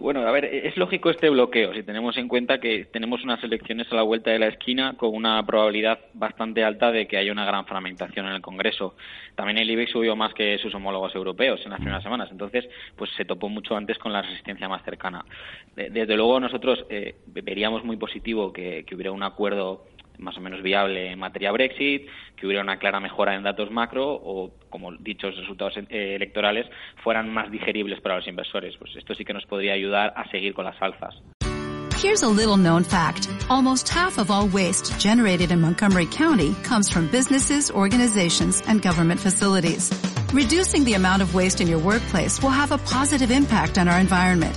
Bueno, 0.00 0.26
a 0.26 0.30
ver, 0.30 0.46
es 0.46 0.78
lógico 0.78 1.10
este 1.10 1.28
bloqueo 1.28 1.74
si 1.74 1.82
tenemos 1.82 2.16
en 2.16 2.26
cuenta 2.26 2.58
que 2.58 2.86
tenemos 2.86 3.22
unas 3.22 3.44
elecciones 3.44 3.86
a 3.92 3.96
la 3.96 4.02
vuelta 4.02 4.30
de 4.30 4.38
la 4.38 4.46
esquina 4.46 4.94
con 4.96 5.14
una 5.14 5.44
probabilidad 5.44 5.98
bastante 6.14 6.64
alta 6.64 6.90
de 6.90 7.06
que 7.06 7.18
haya 7.18 7.30
una 7.30 7.44
gran 7.44 7.66
fragmentación 7.66 8.26
en 8.26 8.32
el 8.32 8.40
Congreso. 8.40 8.96
También 9.34 9.58
el 9.58 9.70
IBEX 9.70 9.92
subió 9.92 10.16
más 10.16 10.32
que 10.32 10.56
sus 10.56 10.74
homólogos 10.74 11.14
europeos 11.14 11.60
en 11.64 11.72
las 11.72 11.80
primeras 11.80 12.02
semanas, 12.02 12.30
entonces 12.30 12.66
pues 12.96 13.10
se 13.14 13.26
topó 13.26 13.50
mucho 13.50 13.76
antes 13.76 13.98
con 13.98 14.10
la 14.10 14.22
resistencia 14.22 14.70
más 14.70 14.82
cercana. 14.84 15.22
Desde 15.76 16.16
luego 16.16 16.40
nosotros 16.40 16.86
eh, 16.88 17.16
veríamos 17.26 17.84
muy 17.84 17.98
positivo 17.98 18.54
que, 18.54 18.84
que 18.86 18.94
hubiera 18.94 19.12
un 19.12 19.22
acuerdo 19.22 19.84
más 20.20 20.36
o 20.36 20.40
menos 20.40 20.62
viable 20.62 21.10
en 21.10 21.18
materia 21.18 21.52
Brexit, 21.52 22.08
que 22.36 22.46
hubiera 22.46 22.62
una 22.62 22.78
clara 22.78 23.00
mejora 23.00 23.34
en 23.34 23.42
datos 23.42 23.70
macro 23.70 24.12
o, 24.12 24.52
como 24.68 24.92
dichos 24.92 25.36
resultados 25.36 25.76
eh, 25.76 26.14
electorales 26.14 26.66
fueran 27.02 27.32
más 27.32 27.50
digeribles 27.50 28.00
para 28.00 28.16
los 28.16 28.26
inversores. 28.26 28.76
Pues 28.76 28.94
esto 28.96 29.14
sí 29.14 29.24
que 29.24 29.34
nos 29.34 29.46
podría 29.46 29.72
ayudar 29.72 30.12
a 30.16 30.28
seguir 30.30 30.54
con 30.54 30.64
las 30.64 30.80
alzas. 30.80 31.20
Here's 32.02 32.22
a 32.22 32.28
little 32.28 32.56
known 32.56 32.82
fact. 32.82 33.28
Almost 33.50 33.90
half 33.90 34.16
of 34.16 34.30
all 34.30 34.48
waste 34.48 34.98
generated 34.98 35.50
in 35.50 35.60
Montgomery 35.60 36.06
County 36.06 36.54
comes 36.62 36.88
from 36.90 37.08
businesses, 37.08 37.70
organizations, 37.70 38.62
and 38.66 38.80
government 38.80 39.20
facilities. 39.20 39.90
Reducing 40.32 40.84
the 40.84 40.94
amount 40.94 41.20
of 41.20 41.34
waste 41.34 41.60
in 41.60 41.68
your 41.68 41.78
workplace 41.78 42.42
will 42.42 42.48
have 42.48 42.72
a 42.72 42.78
positive 42.78 43.30
impact 43.30 43.76
on 43.76 43.86
our 43.86 44.00
environment. 44.00 44.56